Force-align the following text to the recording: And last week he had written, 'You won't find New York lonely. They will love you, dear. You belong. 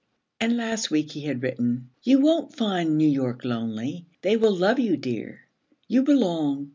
And 0.39 0.57
last 0.57 0.89
week 0.89 1.11
he 1.11 1.21
had 1.25 1.43
written, 1.43 1.91
'You 2.01 2.19
won't 2.21 2.55
find 2.55 2.97
New 2.97 3.07
York 3.07 3.45
lonely. 3.45 4.07
They 4.23 4.35
will 4.35 4.55
love 4.55 4.79
you, 4.79 4.97
dear. 4.97 5.41
You 5.87 6.01
belong. 6.01 6.69